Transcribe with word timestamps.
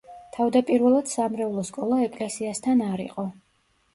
თავდაპირველად 0.35 1.11
სამრევლო 1.11 1.65
სკოლა 1.69 1.99
ეკლესიასთან 2.05 2.81
არ 2.87 3.03
იყო. 3.07 3.29